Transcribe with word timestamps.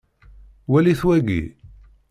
Walit 0.71 1.01
wagi. 1.07 1.41